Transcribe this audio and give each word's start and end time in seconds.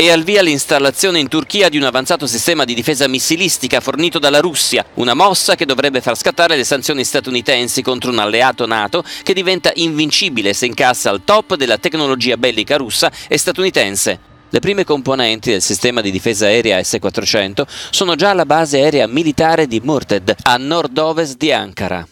E 0.00 0.10
al 0.10 0.22
via 0.22 0.40
l'installazione 0.40 1.18
in 1.18 1.28
Turchia 1.28 1.68
di 1.68 1.76
un 1.76 1.82
avanzato 1.82 2.26
sistema 2.26 2.64
di 2.64 2.72
difesa 2.72 3.06
missilistica 3.06 3.80
fornito 3.80 4.18
dalla 4.18 4.40
Russia, 4.40 4.82
una 4.94 5.12
mossa 5.12 5.56
che 5.56 5.66
dovrebbe 5.66 6.00
far 6.00 6.16
scattare 6.16 6.56
le 6.56 6.64
sanzioni 6.64 7.04
statunitensi 7.04 7.82
contro 7.82 8.10
un 8.10 8.18
alleato 8.18 8.64
NATO 8.64 9.04
che 9.22 9.34
diventa 9.34 9.70
invincibile 9.74 10.54
se 10.54 10.64
incassa 10.64 11.10
al 11.10 11.20
top 11.22 11.54
della 11.56 11.76
tecnologia 11.76 12.38
bellica 12.38 12.78
russa 12.78 13.12
e 13.28 13.36
statunitense. 13.36 14.18
Le 14.48 14.58
prime 14.60 14.84
componenti 14.84 15.50
del 15.50 15.60
sistema 15.60 16.00
di 16.00 16.10
difesa 16.10 16.46
aerea 16.46 16.82
S-400 16.82 17.64
sono 17.90 18.14
già 18.14 18.30
alla 18.30 18.46
base 18.46 18.78
aerea 18.78 19.06
militare 19.06 19.66
di 19.66 19.82
Murted, 19.84 20.34
a 20.44 20.56
nord-ovest 20.56 21.36
di 21.36 21.52
Ankara. 21.52 22.08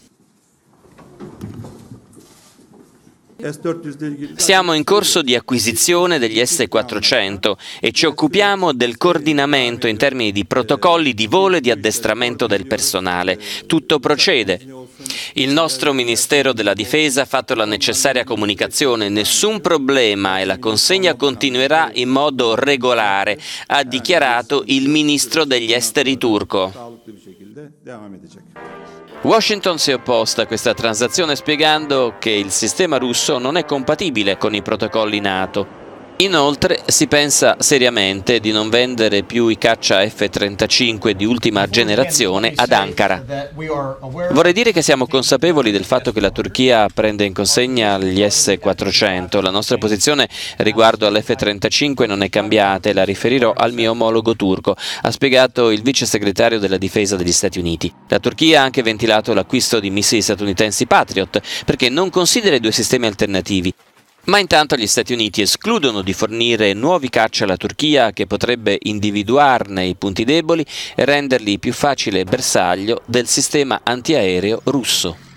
Siamo 4.35 4.73
in 4.73 4.83
corso 4.83 5.21
di 5.21 5.33
acquisizione 5.33 6.19
degli 6.19 6.39
S400 6.39 7.53
e 7.79 7.93
ci 7.93 8.05
occupiamo 8.05 8.73
del 8.73 8.97
coordinamento 8.97 9.87
in 9.87 9.95
termini 9.95 10.33
di 10.33 10.43
protocolli 10.43 11.13
di 11.13 11.25
volo 11.25 11.55
e 11.55 11.61
di 11.61 11.71
addestramento 11.71 12.47
del 12.47 12.67
personale. 12.67 13.39
Tutto 13.65 13.99
procede. 13.99 14.59
Il 15.35 15.51
nostro 15.51 15.93
Ministero 15.93 16.51
della 16.51 16.73
Difesa 16.73 17.21
ha 17.21 17.25
fatto 17.25 17.55
la 17.55 17.63
necessaria 17.63 18.25
comunicazione, 18.25 19.07
nessun 19.07 19.61
problema 19.61 20.41
e 20.41 20.45
la 20.45 20.59
consegna 20.59 21.15
continuerà 21.15 21.91
in 21.93 22.09
modo 22.09 22.55
regolare, 22.55 23.39
ha 23.67 23.83
dichiarato 23.83 24.63
il 24.65 24.89
Ministro 24.89 25.45
degli 25.45 25.71
Esteri 25.71 26.17
turco. 26.17 26.99
Washington 29.21 29.77
si 29.77 29.91
è 29.91 29.95
opposta 29.95 30.43
a 30.43 30.47
questa 30.47 30.73
transazione 30.73 31.35
spiegando 31.35 32.15
che 32.19 32.31
il 32.31 32.51
sistema 32.51 32.97
russo 32.97 33.37
non 33.37 33.57
è 33.57 33.65
compatibile 33.65 34.37
con 34.37 34.53
i 34.55 34.61
protocolli 34.61 35.19
NATO 35.19 35.88
Inoltre 36.21 36.81
si 36.85 37.07
pensa 37.07 37.55
seriamente 37.59 38.41
di 38.41 38.51
non 38.51 38.69
vendere 38.69 39.23
più 39.23 39.47
i 39.47 39.57
caccia 39.57 40.05
F-35 40.05 41.11
di 41.11 41.23
ultima 41.23 41.65
generazione 41.67 42.51
ad 42.55 42.73
Ankara. 42.73 43.23
Vorrei 44.31 44.51
dire 44.51 44.73
che 44.73 44.81
siamo 44.81 45.07
consapevoli 45.07 45.71
del 45.71 45.85
fatto 45.85 46.11
che 46.11 46.19
la 46.19 46.29
Turchia 46.29 46.87
prende 46.93 47.23
in 47.23 47.31
consegna 47.31 47.97
gli 47.97 48.21
S-400. 48.21 49.41
La 49.41 49.49
nostra 49.49 49.77
posizione 49.77 50.27
riguardo 50.57 51.07
all'F-35 51.07 52.05
non 52.05 52.21
è 52.21 52.27
cambiata 52.27 52.89
e 52.89 52.93
la 52.93 53.05
riferirò 53.05 53.53
al 53.55 53.71
mio 53.71 53.91
omologo 53.91 54.35
turco, 54.35 54.75
ha 55.03 55.11
spiegato 55.11 55.71
il 55.71 55.81
vice 55.81 56.05
segretario 56.05 56.59
della 56.59 56.77
difesa 56.77 57.15
degli 57.15 57.31
Stati 57.31 57.59
Uniti. 57.59 57.93
La 58.09 58.19
Turchia 58.19 58.59
ha 58.59 58.65
anche 58.65 58.83
ventilato 58.83 59.33
l'acquisto 59.33 59.79
di 59.79 59.89
missili 59.89 60.21
statunitensi 60.21 60.85
Patriot 60.85 61.39
perché 61.63 61.87
non 61.87 62.09
considera 62.09 62.57
i 62.57 62.59
due 62.59 62.73
sistemi 62.73 63.05
alternativi 63.05 63.73
ma 64.29 64.37
intanto 64.37 64.75
gli 64.75 64.85
Stati 64.85 65.11
Uniti 65.11 65.41
escludono 65.41 66.03
di 66.03 66.13
fornire 66.13 66.73
nuovi 66.73 67.09
caccia 67.09 67.45
alla 67.45 67.57
Turchia 67.57 68.11
che 68.11 68.27
potrebbe 68.27 68.77
individuarne 68.83 69.85
i 69.85 69.95
punti 69.95 70.23
deboli 70.23 70.63
e 70.95 71.03
renderli 71.03 71.57
più 71.57 71.73
facile 71.73 72.23
bersaglio 72.25 73.01
del 73.05 73.27
sistema 73.27 73.81
antiaereo 73.83 74.61
russo. 74.65 75.28